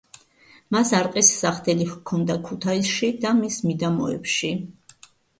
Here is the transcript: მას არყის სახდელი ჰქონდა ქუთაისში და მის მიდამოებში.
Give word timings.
მას 0.75 0.91
არყის 0.99 1.27
სახდელი 1.41 1.85
ჰქონდა 1.89 2.37
ქუთაისში 2.47 3.09
და 3.25 3.33
მის 3.41 3.59
მიდამოებში. 3.65 4.49